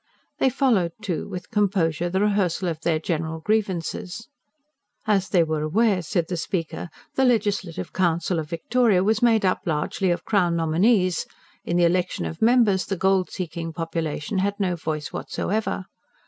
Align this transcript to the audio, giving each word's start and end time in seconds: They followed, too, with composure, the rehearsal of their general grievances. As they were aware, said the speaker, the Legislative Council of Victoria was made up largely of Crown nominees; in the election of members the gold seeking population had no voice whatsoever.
They 0.39 0.49
followed, 0.49 0.93
too, 1.03 1.29
with 1.29 1.51
composure, 1.51 2.09
the 2.09 2.21
rehearsal 2.21 2.67
of 2.69 2.81
their 2.81 2.97
general 2.97 3.39
grievances. 3.39 4.27
As 5.05 5.29
they 5.29 5.43
were 5.43 5.61
aware, 5.61 6.01
said 6.01 6.27
the 6.27 6.37
speaker, 6.37 6.89
the 7.13 7.23
Legislative 7.23 7.93
Council 7.93 8.39
of 8.39 8.49
Victoria 8.49 9.03
was 9.03 9.21
made 9.21 9.45
up 9.45 9.59
largely 9.67 10.09
of 10.09 10.25
Crown 10.25 10.55
nominees; 10.55 11.27
in 11.63 11.77
the 11.77 11.85
election 11.85 12.25
of 12.25 12.41
members 12.41 12.87
the 12.87 12.97
gold 12.97 13.29
seeking 13.29 13.73
population 13.73 14.39
had 14.39 14.59
no 14.59 14.75
voice 14.75 15.13
whatsoever. 15.13 15.85